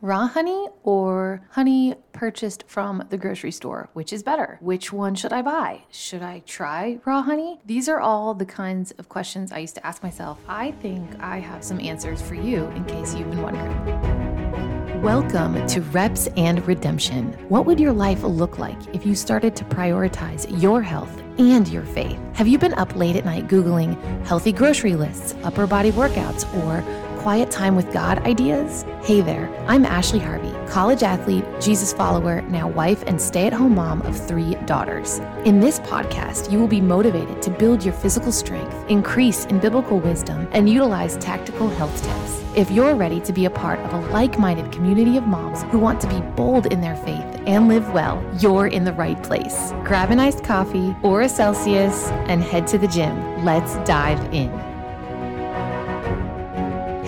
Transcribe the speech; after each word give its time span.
Raw 0.00 0.28
honey 0.28 0.68
or 0.84 1.42
honey 1.50 1.96
purchased 2.12 2.62
from 2.68 3.04
the 3.10 3.18
grocery 3.18 3.50
store? 3.50 3.90
Which 3.94 4.12
is 4.12 4.22
better? 4.22 4.56
Which 4.60 4.92
one 4.92 5.16
should 5.16 5.32
I 5.32 5.42
buy? 5.42 5.82
Should 5.90 6.22
I 6.22 6.44
try 6.46 7.00
raw 7.04 7.20
honey? 7.20 7.58
These 7.66 7.88
are 7.88 7.98
all 7.98 8.32
the 8.32 8.46
kinds 8.46 8.92
of 8.92 9.08
questions 9.08 9.50
I 9.50 9.58
used 9.58 9.74
to 9.74 9.84
ask 9.84 10.00
myself. 10.04 10.38
I 10.46 10.70
think 10.70 11.04
I 11.18 11.40
have 11.40 11.64
some 11.64 11.80
answers 11.80 12.22
for 12.22 12.36
you 12.36 12.66
in 12.76 12.84
case 12.84 13.12
you've 13.16 13.28
been 13.28 13.42
wondering. 13.42 15.02
Welcome 15.02 15.66
to 15.66 15.80
Reps 15.80 16.28
and 16.36 16.64
Redemption. 16.68 17.32
What 17.48 17.66
would 17.66 17.80
your 17.80 17.92
life 17.92 18.22
look 18.22 18.56
like 18.56 18.78
if 18.94 19.04
you 19.04 19.16
started 19.16 19.56
to 19.56 19.64
prioritize 19.64 20.46
your 20.62 20.80
health 20.80 21.20
and 21.38 21.66
your 21.66 21.84
faith? 21.84 22.20
Have 22.34 22.46
you 22.46 22.56
been 22.56 22.74
up 22.74 22.94
late 22.94 23.16
at 23.16 23.24
night 23.24 23.48
Googling 23.48 24.00
healthy 24.24 24.52
grocery 24.52 24.94
lists, 24.94 25.34
upper 25.42 25.66
body 25.66 25.90
workouts, 25.90 26.44
or 26.62 27.07
quiet 27.18 27.50
time 27.50 27.74
with 27.74 27.92
God 27.92 28.18
ideas? 28.20 28.84
Hey 29.02 29.20
there, 29.20 29.52
I'm 29.66 29.84
Ashley 29.84 30.20
Harvey, 30.20 30.54
college 30.68 31.02
athlete, 31.02 31.44
Jesus 31.60 31.92
follower, 31.92 32.42
now 32.42 32.68
wife, 32.68 33.02
and 33.06 33.20
stay 33.20 33.46
at 33.46 33.52
home 33.52 33.74
mom 33.74 34.02
of 34.02 34.16
three 34.16 34.54
daughters. 34.66 35.18
In 35.44 35.58
this 35.58 35.80
podcast, 35.80 36.50
you 36.50 36.58
will 36.58 36.68
be 36.68 36.80
motivated 36.80 37.42
to 37.42 37.50
build 37.50 37.84
your 37.84 37.92
physical 37.94 38.30
strength, 38.30 38.74
increase 38.88 39.46
in 39.46 39.58
biblical 39.58 39.98
wisdom, 39.98 40.48
and 40.52 40.70
utilize 40.70 41.16
tactical 41.16 41.68
health 41.68 42.02
tips. 42.02 42.44
If 42.56 42.70
you're 42.70 42.94
ready 42.94 43.20
to 43.20 43.32
be 43.32 43.44
a 43.44 43.50
part 43.50 43.80
of 43.80 43.92
a 43.92 44.12
like 44.12 44.38
minded 44.38 44.70
community 44.70 45.16
of 45.16 45.26
moms 45.26 45.64
who 45.64 45.78
want 45.78 46.00
to 46.02 46.08
be 46.08 46.20
bold 46.36 46.66
in 46.66 46.80
their 46.80 46.96
faith 46.96 47.42
and 47.46 47.68
live 47.68 47.92
well, 47.92 48.24
you're 48.38 48.68
in 48.68 48.84
the 48.84 48.92
right 48.92 49.20
place. 49.22 49.72
Grab 49.84 50.10
an 50.10 50.20
iced 50.20 50.44
coffee 50.44 50.94
or 51.02 51.22
a 51.22 51.28
Celsius 51.28 52.08
and 52.28 52.42
head 52.42 52.66
to 52.68 52.78
the 52.78 52.88
gym. 52.88 53.44
Let's 53.44 53.74
dive 53.88 54.22
in. 54.32 54.67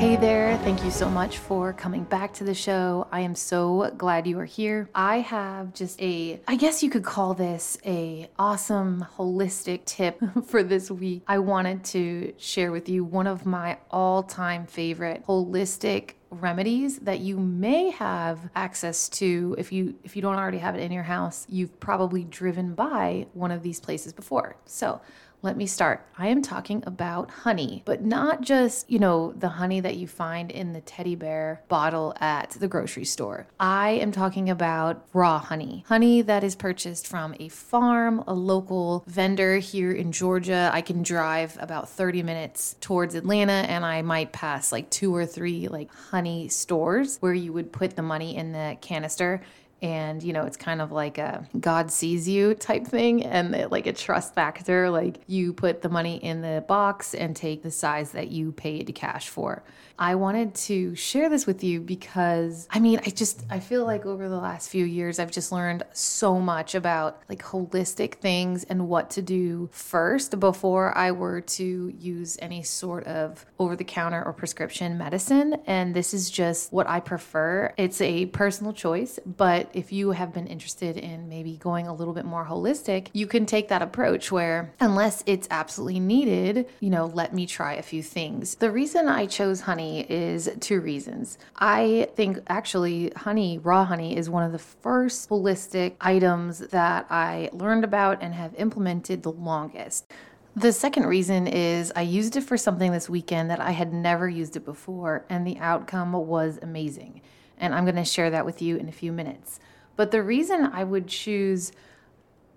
Hey 0.00 0.16
there, 0.16 0.56
thank 0.60 0.82
you 0.82 0.90
so 0.90 1.10
much 1.10 1.36
for 1.36 1.74
coming 1.74 2.04
back 2.04 2.32
to 2.32 2.44
the 2.44 2.54
show. 2.54 3.06
I 3.12 3.20
am 3.20 3.34
so 3.34 3.92
glad 3.98 4.26
you 4.26 4.38
are 4.38 4.46
here. 4.46 4.88
I 4.94 5.18
have 5.18 5.74
just 5.74 6.00
a 6.00 6.40
I 6.48 6.56
guess 6.56 6.82
you 6.82 6.88
could 6.88 7.04
call 7.04 7.34
this 7.34 7.76
a 7.84 8.30
awesome 8.38 9.06
holistic 9.18 9.84
tip 9.84 10.18
for 10.46 10.62
this 10.62 10.90
week. 10.90 11.22
I 11.28 11.38
wanted 11.40 11.84
to 11.84 12.32
share 12.38 12.72
with 12.72 12.88
you 12.88 13.04
one 13.04 13.26
of 13.26 13.44
my 13.44 13.76
all-time 13.90 14.64
favorite 14.64 15.22
holistic 15.26 16.12
remedies 16.30 17.00
that 17.00 17.20
you 17.20 17.36
may 17.36 17.90
have 17.90 18.48
access 18.54 19.06
to 19.08 19.54
if 19.58 19.70
you 19.70 19.96
if 20.04 20.16
you 20.16 20.22
don't 20.22 20.36
already 20.36 20.58
have 20.58 20.76
it 20.76 20.80
in 20.80 20.92
your 20.92 21.02
house 21.02 21.44
you've 21.48 21.78
probably 21.80 22.22
driven 22.22 22.72
by 22.72 23.26
one 23.32 23.50
of 23.50 23.64
these 23.64 23.80
places 23.80 24.12
before 24.12 24.54
so 24.64 25.00
let 25.42 25.56
me 25.56 25.66
start. 25.66 26.06
I 26.18 26.28
am 26.28 26.42
talking 26.42 26.82
about 26.86 27.30
honey, 27.30 27.82
but 27.86 28.02
not 28.02 28.42
just, 28.42 28.90
you 28.90 28.98
know, 28.98 29.32
the 29.32 29.48
honey 29.48 29.80
that 29.80 29.96
you 29.96 30.06
find 30.06 30.50
in 30.50 30.74
the 30.74 30.82
teddy 30.82 31.14
bear 31.14 31.62
bottle 31.68 32.14
at 32.20 32.50
the 32.50 32.68
grocery 32.68 33.06
store. 33.06 33.46
I 33.58 33.90
am 33.90 34.12
talking 34.12 34.50
about 34.50 35.06
raw 35.14 35.38
honey, 35.38 35.84
honey 35.88 36.20
that 36.22 36.44
is 36.44 36.54
purchased 36.54 37.06
from 37.06 37.34
a 37.40 37.48
farm, 37.48 38.22
a 38.26 38.34
local 38.34 39.02
vendor 39.06 39.58
here 39.58 39.92
in 39.92 40.12
Georgia. 40.12 40.70
I 40.72 40.82
can 40.82 41.02
drive 41.02 41.56
about 41.58 41.88
30 41.88 42.22
minutes 42.22 42.76
towards 42.80 43.14
Atlanta 43.14 43.52
and 43.52 43.84
I 43.84 44.02
might 44.02 44.32
pass 44.32 44.72
like 44.72 44.90
two 44.90 45.14
or 45.14 45.24
three 45.24 45.68
like 45.68 45.90
honey 45.92 46.48
stores 46.48 47.16
where 47.20 47.34
you 47.34 47.52
would 47.52 47.72
put 47.72 47.96
the 47.96 48.02
money 48.02 48.36
in 48.36 48.52
the 48.52 48.76
canister 48.82 49.40
and 49.82 50.22
you 50.22 50.32
know 50.32 50.44
it's 50.44 50.56
kind 50.56 50.80
of 50.80 50.92
like 50.92 51.18
a 51.18 51.46
god 51.58 51.90
sees 51.90 52.28
you 52.28 52.54
type 52.54 52.86
thing 52.86 53.24
and 53.24 53.70
like 53.70 53.86
a 53.86 53.92
trust 53.92 54.34
factor 54.34 54.90
like 54.90 55.20
you 55.26 55.52
put 55.52 55.82
the 55.82 55.88
money 55.88 56.16
in 56.16 56.42
the 56.42 56.64
box 56.68 57.14
and 57.14 57.34
take 57.34 57.62
the 57.62 57.70
size 57.70 58.12
that 58.12 58.30
you 58.30 58.52
paid 58.52 58.94
cash 58.94 59.28
for. 59.28 59.62
I 59.98 60.14
wanted 60.14 60.54
to 60.54 60.94
share 60.94 61.28
this 61.28 61.46
with 61.46 61.62
you 61.62 61.80
because 61.80 62.66
i 62.70 62.80
mean 62.80 63.00
i 63.04 63.10
just 63.10 63.44
i 63.50 63.60
feel 63.60 63.84
like 63.84 64.06
over 64.06 64.30
the 64.30 64.38
last 64.38 64.70
few 64.70 64.86
years 64.86 65.18
i've 65.18 65.30
just 65.30 65.52
learned 65.52 65.82
so 65.92 66.40
much 66.40 66.74
about 66.74 67.20
like 67.28 67.42
holistic 67.42 68.14
things 68.14 68.64
and 68.64 68.88
what 68.88 69.10
to 69.10 69.20
do 69.20 69.68
first 69.72 70.40
before 70.40 70.96
i 70.96 71.12
were 71.12 71.42
to 71.42 71.92
use 71.98 72.38
any 72.40 72.62
sort 72.62 73.06
of 73.06 73.44
over 73.58 73.76
the 73.76 73.84
counter 73.84 74.24
or 74.24 74.32
prescription 74.32 74.96
medicine. 74.96 75.56
And 75.66 75.94
this 75.94 76.14
is 76.14 76.30
just 76.30 76.72
what 76.72 76.88
i 76.88 77.00
prefer. 77.00 77.74
It's 77.76 78.00
a 78.00 78.26
personal 78.26 78.72
choice 78.72 79.18
but 79.26 79.69
if 79.74 79.92
you 79.92 80.12
have 80.12 80.32
been 80.32 80.46
interested 80.46 80.96
in 80.96 81.28
maybe 81.28 81.56
going 81.56 81.86
a 81.86 81.94
little 81.94 82.14
bit 82.14 82.24
more 82.24 82.44
holistic, 82.44 83.08
you 83.12 83.26
can 83.26 83.46
take 83.46 83.68
that 83.68 83.82
approach 83.82 84.30
where, 84.30 84.72
unless 84.80 85.22
it's 85.26 85.48
absolutely 85.50 86.00
needed, 86.00 86.66
you 86.80 86.90
know, 86.90 87.06
let 87.06 87.34
me 87.34 87.46
try 87.46 87.74
a 87.74 87.82
few 87.82 88.02
things. 88.02 88.56
The 88.56 88.70
reason 88.70 89.08
I 89.08 89.26
chose 89.26 89.62
honey 89.62 90.06
is 90.10 90.50
two 90.60 90.80
reasons. 90.80 91.38
I 91.56 92.08
think 92.14 92.38
actually, 92.48 93.12
honey, 93.16 93.58
raw 93.58 93.84
honey, 93.84 94.16
is 94.16 94.30
one 94.30 94.42
of 94.42 94.52
the 94.52 94.58
first 94.58 95.28
holistic 95.28 95.94
items 96.00 96.58
that 96.58 97.06
I 97.10 97.50
learned 97.52 97.84
about 97.84 98.22
and 98.22 98.34
have 98.34 98.54
implemented 98.56 99.22
the 99.22 99.32
longest. 99.32 100.12
The 100.56 100.72
second 100.72 101.06
reason 101.06 101.46
is 101.46 101.92
I 101.94 102.02
used 102.02 102.36
it 102.36 102.42
for 102.42 102.56
something 102.56 102.90
this 102.90 103.08
weekend 103.08 103.50
that 103.50 103.60
I 103.60 103.70
had 103.70 103.92
never 103.92 104.28
used 104.28 104.56
it 104.56 104.64
before, 104.64 105.24
and 105.28 105.46
the 105.46 105.58
outcome 105.58 106.12
was 106.12 106.58
amazing 106.60 107.22
and 107.60 107.74
I'm 107.74 107.84
going 107.84 107.94
to 107.96 108.04
share 108.04 108.30
that 108.30 108.44
with 108.44 108.60
you 108.60 108.76
in 108.76 108.88
a 108.88 108.92
few 108.92 109.12
minutes. 109.12 109.60
But 109.94 110.10
the 110.10 110.22
reason 110.22 110.64
I 110.64 110.82
would 110.82 111.06
choose 111.06 111.72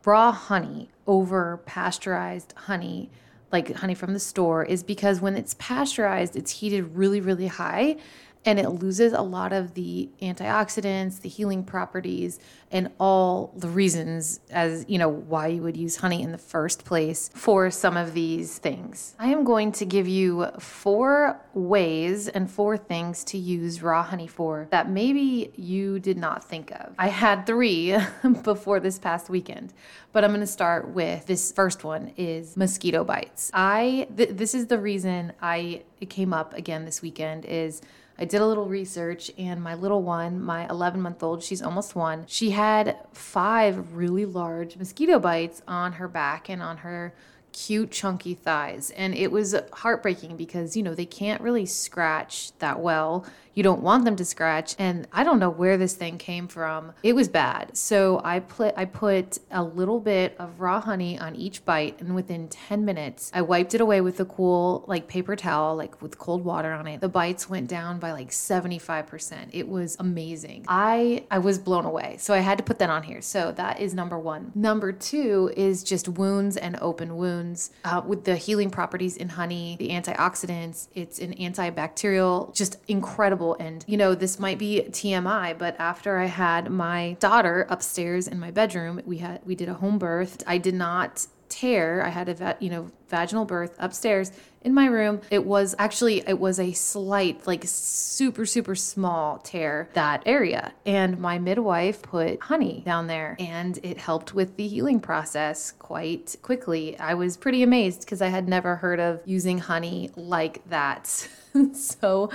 raw 0.05 0.31
honey 0.31 0.89
over 1.05 1.61
pasteurized 1.65 2.53
honey, 2.55 3.11
like 3.51 3.73
honey 3.75 3.93
from 3.93 4.13
the 4.13 4.19
store, 4.19 4.63
is 4.63 4.81
because 4.81 5.21
when 5.21 5.35
it's 5.35 5.55
pasteurized, 5.59 6.35
it's 6.35 6.51
heated 6.51 6.95
really, 6.95 7.21
really 7.21 7.47
high 7.47 7.97
and 8.45 8.59
it 8.59 8.69
loses 8.69 9.13
a 9.13 9.21
lot 9.21 9.53
of 9.53 9.73
the 9.73 10.09
antioxidants, 10.21 11.21
the 11.21 11.29
healing 11.29 11.63
properties, 11.63 12.39
and 12.71 12.89
all 12.99 13.53
the 13.55 13.67
reasons 13.67 14.39
as 14.49 14.83
you 14.87 14.97
know 14.97 15.09
why 15.09 15.47
you 15.47 15.61
would 15.61 15.77
use 15.77 15.97
honey 15.97 16.21
in 16.21 16.31
the 16.31 16.37
first 16.37 16.83
place 16.83 17.29
for 17.33 17.69
some 17.69 17.95
of 17.95 18.13
these 18.13 18.57
things. 18.57 19.15
I 19.19 19.27
am 19.27 19.43
going 19.43 19.71
to 19.73 19.85
give 19.85 20.07
you 20.07 20.47
four 20.59 21.39
ways 21.53 22.27
and 22.27 22.49
four 22.49 22.77
things 22.77 23.23
to 23.25 23.37
use 23.37 23.81
raw 23.81 24.03
honey 24.03 24.27
for 24.27 24.67
that 24.71 24.89
maybe 24.89 25.51
you 25.55 25.99
did 25.99 26.17
not 26.17 26.43
think 26.43 26.71
of. 26.71 26.95
I 26.97 27.07
had 27.07 27.45
3 27.45 27.97
before 28.43 28.79
this 28.79 28.97
past 28.97 29.29
weekend, 29.29 29.73
but 30.11 30.23
I'm 30.23 30.31
going 30.31 30.41
to 30.41 30.47
start 30.47 30.89
with 30.89 31.27
this 31.27 31.51
first 31.51 31.83
one 31.83 32.11
is 32.17 32.57
mosquito 32.57 33.03
bites. 33.03 33.51
I 33.53 34.07
th- 34.17 34.29
this 34.31 34.55
is 34.55 34.67
the 34.67 34.79
reason 34.79 35.33
I 35.41 35.83
it 36.01 36.09
came 36.09 36.33
up 36.33 36.53
again 36.53 36.85
this 36.85 37.01
weekend 37.01 37.45
is 37.45 37.81
I 38.17 38.25
did 38.25 38.41
a 38.41 38.45
little 38.45 38.65
research, 38.65 39.31
and 39.37 39.61
my 39.61 39.73
little 39.73 40.03
one, 40.03 40.41
my 40.41 40.67
11 40.69 41.01
month 41.01 41.23
old, 41.23 41.43
she's 41.43 41.61
almost 41.61 41.95
one, 41.95 42.25
she 42.27 42.51
had 42.51 42.97
five 43.11 43.95
really 43.95 44.25
large 44.25 44.77
mosquito 44.77 45.19
bites 45.19 45.61
on 45.67 45.93
her 45.93 46.07
back 46.07 46.49
and 46.49 46.61
on 46.61 46.77
her 46.77 47.13
cute 47.53 47.91
chunky 47.91 48.33
thighs 48.33 48.91
and 48.91 49.15
it 49.15 49.31
was 49.31 49.55
heartbreaking 49.71 50.35
because 50.35 50.75
you 50.75 50.83
know 50.83 50.93
they 50.93 51.05
can't 51.05 51.41
really 51.41 51.65
scratch 51.65 52.51
that 52.59 52.79
well 52.79 53.25
you 53.53 53.63
don't 53.63 53.81
want 53.81 54.05
them 54.05 54.15
to 54.15 54.25
scratch. 54.25 54.75
And 54.79 55.07
I 55.11 55.23
don't 55.23 55.39
know 55.39 55.49
where 55.49 55.77
this 55.77 55.93
thing 55.93 56.17
came 56.17 56.47
from. 56.47 56.93
It 57.03 57.13
was 57.13 57.27
bad. 57.27 57.77
So 57.77 58.21
I 58.23 58.39
put 58.39 58.73
I 58.77 58.85
put 58.85 59.39
a 59.51 59.63
little 59.63 59.99
bit 59.99 60.35
of 60.39 60.59
raw 60.59 60.81
honey 60.81 61.19
on 61.19 61.35
each 61.35 61.63
bite, 61.65 61.99
and 61.99 62.15
within 62.15 62.47
10 62.47 62.83
minutes, 62.85 63.31
I 63.33 63.41
wiped 63.41 63.73
it 63.73 63.81
away 63.81 64.01
with 64.01 64.19
a 64.19 64.25
cool 64.25 64.83
like 64.87 65.07
paper 65.07 65.35
towel, 65.35 65.75
like 65.75 66.01
with 66.01 66.17
cold 66.17 66.43
water 66.43 66.71
on 66.71 66.87
it. 66.87 67.01
The 67.01 67.09
bites 67.09 67.49
went 67.49 67.67
down 67.67 67.99
by 67.99 68.11
like 68.11 68.29
75%. 68.29 69.49
It 69.51 69.67
was 69.67 69.95
amazing. 69.99 70.65
I 70.67 71.25
I 71.29 71.39
was 71.39 71.59
blown 71.59 71.85
away. 71.85 72.17
So 72.19 72.33
I 72.33 72.39
had 72.39 72.57
to 72.57 72.63
put 72.63 72.79
that 72.79 72.89
on 72.89 73.03
here. 73.03 73.21
So 73.21 73.51
that 73.53 73.79
is 73.79 73.93
number 73.93 74.17
one. 74.17 74.51
Number 74.55 74.91
two 74.91 75.51
is 75.55 75.83
just 75.83 76.07
wounds 76.07 76.57
and 76.57 76.77
open 76.81 77.17
wounds 77.17 77.42
uh, 77.83 78.01
with 78.05 78.25
the 78.25 78.35
healing 78.35 78.69
properties 78.69 79.17
in 79.17 79.29
honey, 79.29 79.75
the 79.79 79.89
antioxidants. 79.89 80.87
It's 80.93 81.19
an 81.19 81.33
antibacterial, 81.35 82.53
just 82.53 82.77
incredible 82.87 83.55
and, 83.59 83.83
you 83.87 83.97
know, 83.97 84.15
this 84.15 84.39
might 84.39 84.57
be 84.57 84.85
TMI, 84.89 85.57
but 85.57 85.75
after 85.79 86.17
I 86.17 86.25
had 86.25 86.69
my 86.71 87.17
daughter 87.19 87.65
upstairs 87.69 88.27
in 88.27 88.39
my 88.39 88.51
bedroom, 88.51 89.01
we 89.05 89.17
had, 89.17 89.41
we 89.45 89.55
did 89.55 89.69
a 89.69 89.73
home 89.75 89.97
birth. 89.97 90.43
I 90.47 90.57
did 90.57 90.75
not 90.75 91.27
tear. 91.49 92.03
I 92.03 92.09
had 92.09 92.29
a, 92.29 92.57
you 92.59 92.69
know, 92.69 92.91
vaginal 93.13 93.45
birth 93.45 93.75
upstairs 93.77 94.31
in 94.63 94.73
my 94.73 94.87
room. 94.87 95.21
It 95.29 95.45
was 95.45 95.75
actually 95.77 96.27
it 96.27 96.39
was 96.39 96.59
a 96.59 96.71
slight 96.71 97.45
like 97.45 97.63
super 97.65 98.47
super 98.47 98.73
small 98.73 99.37
tear 99.37 99.87
that 99.93 100.23
area 100.25 100.73
and 100.83 101.19
my 101.19 101.37
midwife 101.37 102.01
put 102.01 102.41
honey 102.41 102.81
down 102.83 103.05
there 103.05 103.35
and 103.37 103.77
it 103.83 103.99
helped 103.99 104.33
with 104.33 104.57
the 104.57 104.67
healing 104.67 104.99
process 104.99 105.71
quite 105.71 106.35
quickly. 106.41 106.97
I 106.97 107.13
was 107.13 107.37
pretty 107.37 107.61
amazed 107.61 107.99
because 108.01 108.21
I 108.21 108.29
had 108.29 108.47
never 108.47 108.77
heard 108.77 108.99
of 108.99 109.21
using 109.25 109.59
honey 109.59 110.09
like 110.15 110.67
that. 110.69 111.05
so 111.73 112.31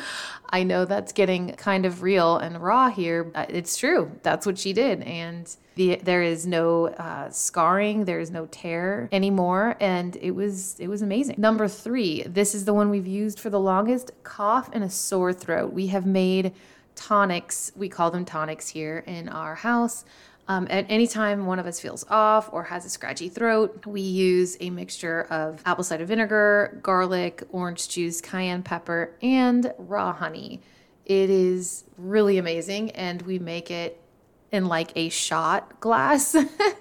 I 0.49 0.63
know 0.63 0.85
that's 0.85 1.13
getting 1.13 1.55
kind 1.57 1.87
of 1.87 2.03
real 2.03 2.37
and 2.37 2.63
raw 2.63 2.89
here. 2.89 3.33
It's 3.49 3.77
true. 3.77 4.13
That's 4.23 4.47
what 4.47 4.59
she 4.59 4.73
did 4.73 5.03
and 5.03 5.53
the, 5.79 5.95
there 6.03 6.23
is 6.23 6.45
no 6.45 6.89
uh, 6.89 7.31
scarring, 7.31 8.05
there 8.05 8.19
is 8.19 8.33
no 8.33 8.47
tear 8.47 9.09
anymore, 9.13 9.77
and 9.79 10.17
it 10.17 10.33
was 10.33 10.68
it 10.79 10.89
was 10.89 11.03
amazing. 11.03 11.37
Number 11.39 11.69
three, 11.69 12.23
this 12.23 12.55
is 12.55 12.65
the 12.65 12.75
one 12.75 12.91
we've 12.91 13.07
used 13.07 13.41
for 13.41 13.51
the 13.51 13.61
longest: 13.61 14.11
cough 14.23 14.71
and 14.73 14.85
a 14.85 14.91
sore 14.91 15.33
throat. 15.33 15.73
We 15.73 15.89
have 15.89 16.07
made 16.07 16.53
tonics. 16.95 17.73
We 17.77 17.89
call 17.89 18.11
them 18.11 18.25
tonics 18.25 18.69
here 18.69 19.05
in 19.07 19.29
our 19.29 19.55
house. 19.55 20.05
Um, 20.49 20.67
at 20.71 20.87
any 20.89 21.07
time 21.07 21.45
one 21.45 21.59
of 21.59 21.67
us 21.67 21.79
feels 21.79 22.07
off 22.09 22.49
or 22.53 22.65
has 22.65 22.87
a 22.87 22.89
scratchy 22.89 23.29
throat, 23.29 23.85
we 23.87 24.01
use 24.01 24.57
a 24.61 24.71
mixture 24.71 25.23
of 25.25 25.63
apple 25.67 25.85
cider 25.85 26.07
vinegar, 26.07 26.81
garlic, 26.83 27.43
orange 27.51 27.89
juice, 27.91 28.23
cayenne 28.23 28.63
pepper, 28.63 29.15
and 29.21 29.73
raw 29.77 30.15
honey. 30.15 30.63
It 31.05 31.29
is 31.29 31.85
really 31.99 32.39
amazing, 32.39 32.93
and 32.93 33.21
we 33.23 33.39
make 33.39 33.71
it 33.71 34.01
in 34.51 34.67
like 34.67 34.91
a 34.97 35.11
shot 35.11 35.81
glass 35.81 36.35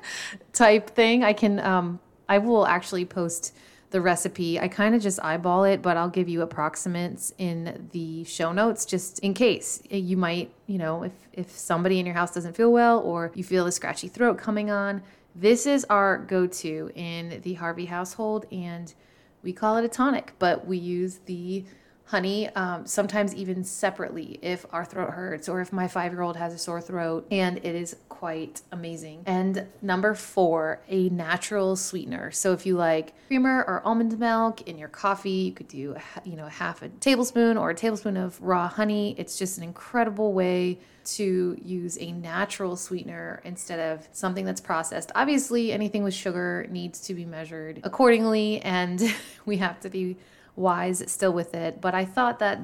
type 0.53 0.89
thing. 0.91 1.25
I 1.25 1.33
can, 1.33 1.59
um, 1.59 1.99
I 2.29 2.37
will 2.37 2.65
actually 2.65 3.03
post 3.03 3.53
the 3.97 4.01
recipe. 4.01 4.59
I 4.59 4.67
kind 4.67 4.93
of 4.93 5.01
just 5.01 5.19
eyeball 5.23 5.63
it, 5.63 5.81
but 5.81 5.97
I'll 5.97 6.07
give 6.07 6.29
you 6.29 6.43
approximates 6.43 7.33
in 7.39 7.89
the 7.93 8.23
show 8.25 8.51
notes 8.51 8.85
just 8.85 9.17
in 9.19 9.33
case. 9.33 9.81
You 9.89 10.15
might, 10.15 10.51
you 10.67 10.77
know, 10.77 11.01
if 11.01 11.13
if 11.33 11.49
somebody 11.49 11.99
in 11.99 12.05
your 12.05 12.13
house 12.13 12.31
doesn't 12.31 12.55
feel 12.55 12.71
well 12.71 12.99
or 12.99 13.31
you 13.33 13.43
feel 13.43 13.65
a 13.65 13.71
scratchy 13.71 14.07
throat 14.07 14.37
coming 14.37 14.69
on, 14.69 15.01
this 15.33 15.65
is 15.65 15.83
our 15.89 16.19
go-to 16.19 16.91
in 16.93 17.41
the 17.41 17.55
Harvey 17.55 17.85
household 17.85 18.45
and 18.51 18.93
we 19.41 19.51
call 19.51 19.77
it 19.77 19.85
a 19.85 19.89
tonic, 19.89 20.33
but 20.37 20.67
we 20.67 20.77
use 20.77 21.21
the 21.25 21.65
honey, 22.07 22.47
um, 22.49 22.85
sometimes 22.85 23.35
even 23.35 23.63
separately 23.63 24.39
if 24.41 24.65
our 24.71 24.85
throat 24.85 25.11
hurts 25.11 25.49
or 25.49 25.61
if 25.61 25.73
my 25.73 25.87
five 25.87 26.13
year 26.13 26.21
old 26.21 26.37
has 26.37 26.53
a 26.53 26.57
sore 26.57 26.81
throat, 26.81 27.27
and 27.31 27.57
it 27.57 27.75
is 27.75 27.95
quite 28.07 28.61
amazing. 28.71 29.21
And 29.25 29.67
number 29.81 30.15
four, 30.15 30.81
a 30.89 31.09
natural 31.09 31.75
sweetener. 31.75 32.31
So 32.31 32.53
if 32.53 32.65
you 32.65 32.75
like 32.75 33.13
creamer 33.27 33.63
or 33.67 33.81
almond 33.85 34.17
milk 34.17 34.61
in 34.67 34.77
your 34.77 34.87
coffee, 34.87 35.29
you 35.29 35.51
could 35.51 35.67
do 35.67 35.95
you 36.23 36.35
know 36.35 36.47
half 36.47 36.81
a 36.81 36.89
tablespoon 36.89 37.57
or 37.57 37.69
a 37.69 37.75
tablespoon 37.75 38.17
of 38.17 38.41
raw 38.41 38.67
honey. 38.67 39.13
It's 39.17 39.37
just 39.37 39.57
an 39.57 39.63
incredible 39.63 40.33
way 40.33 40.79
to 41.05 41.57
use 41.63 41.97
a 41.99 42.11
natural 42.11 42.75
sweetener 42.75 43.41
instead 43.43 43.79
of 43.79 44.07
something 44.11 44.45
that's 44.45 44.61
processed. 44.61 45.11
Obviously, 45.13 45.71
anything 45.71 46.03
with 46.03 46.13
sugar 46.13 46.65
needs 46.69 47.01
to 47.01 47.13
be 47.13 47.25
measured 47.25 47.81
accordingly, 47.83 48.61
and 48.61 49.13
we 49.45 49.57
have 49.57 49.79
to 49.81 49.89
be 49.89 50.17
wise 50.57 51.01
still 51.09 51.31
with 51.31 51.55
it. 51.55 51.79
But 51.79 51.95
I 51.95 52.03
thought 52.03 52.39
that 52.39 52.59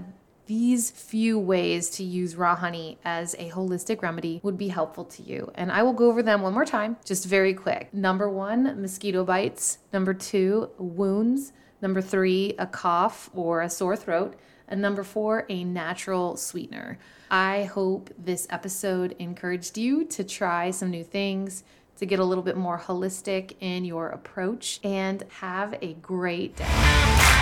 these 0.46 0.92
few 0.92 1.40
ways 1.40 1.90
to 1.92 2.04
use 2.04 2.36
raw 2.36 2.56
honey 2.56 2.98
as 3.06 3.34
a 3.36 3.50
holistic 3.52 4.02
remedy 4.02 4.42
would 4.44 4.58
be 4.58 4.68
helpful 4.68 5.06
to 5.06 5.24
you. 5.24 5.50
And 5.56 5.72
I 5.72 5.84
will 5.84 5.94
go 5.94 6.10
over 6.10 6.22
them 6.22 6.42
one 6.42 6.54
more 6.54 6.66
time, 6.66 6.98
just 7.06 7.26
very 7.26 7.54
quick. 7.54 7.94
Number 7.94 8.30
one, 8.30 8.82
mosquito 8.82 9.24
bites. 9.24 9.78
Number 9.94 10.14
two, 10.14 10.70
wounds. 10.78 11.54
Number 11.82 12.02
three, 12.02 12.56
a 12.60 12.68
cough 12.68 13.30
or 13.34 13.62
a 13.62 13.70
sore 13.70 13.96
throat. 13.96 14.36
And 14.68 14.82
number 14.82 15.04
four, 15.04 15.46
a 15.50 15.64
natural 15.64 16.36
sweetener. 16.36 16.98
I 17.30 17.64
hope 17.64 18.10
this 18.18 18.48
episode 18.50 19.16
encouraged 19.20 19.78
you 19.78 20.06
to 20.06 20.24
try 20.24 20.72
some 20.72 20.90
new 20.90 21.04
things, 21.04 21.64
to 21.98 22.06
get 22.06 22.20
a 22.20 22.24
little 22.24 22.44
bit 22.44 22.58
more 22.58 22.80
holistic 22.80 23.56
in 23.60 23.86
your 23.86 24.10
approach, 24.10 24.80
and 24.84 25.24
have 25.40 25.76
a 25.82 25.94
great 25.96 26.56
day. 26.56 27.33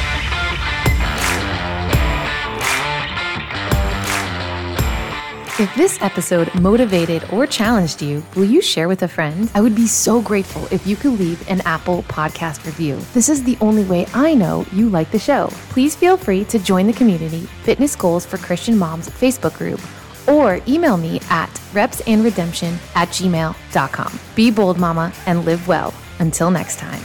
If 5.62 5.76
this 5.76 6.02
episode 6.02 6.52
motivated 6.56 7.24
or 7.32 7.46
challenged 7.46 8.02
you, 8.02 8.24
will 8.36 8.46
you 8.46 8.64
share 8.64 8.88
with 8.88 9.04
a 9.04 9.08
friend? 9.08 9.48
I 9.54 9.62
would 9.62 9.76
be 9.76 9.86
so 9.86 10.20
grateful 10.20 10.66
if 10.72 10.88
you 10.88 10.96
could 10.96 11.20
leave 11.20 11.48
an 11.48 11.62
Apple 11.66 12.02
podcast 12.04 12.66
review. 12.66 12.96
This 13.14 13.30
is 13.30 13.44
the 13.44 13.60
only 13.62 13.84
way 13.84 14.08
I 14.12 14.34
know 14.34 14.66
you 14.72 14.90
like 14.90 15.12
the 15.12 15.20
show. 15.20 15.50
Please 15.70 15.96
feel 15.96 16.18
free 16.18 16.46
to 16.46 16.58
join 16.58 16.88
the 16.88 16.94
community 16.94 17.42
Fitness 17.62 17.96
Goals 17.96 18.26
for 18.26 18.38
Christian 18.38 18.76
Moms 18.76 19.08
Facebook 19.08 19.56
group 19.56 19.80
or 20.28 20.60
email 20.68 20.98
me 20.98 21.20
at 21.30 21.52
repsandredemption 21.74 22.78
at 22.96 23.10
gmail.com. 23.10 24.20
Be 24.34 24.50
bold, 24.50 24.80
mama, 24.80 25.14
and 25.28 25.46
live 25.46 25.68
well. 25.68 25.94
Until 26.18 26.50
next 26.50 26.80
time. 26.80 27.04